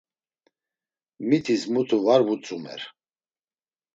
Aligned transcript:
Mitis 1.27 1.63
mutu 1.73 1.97
var 2.05 2.21
vutzumer. 2.27 2.81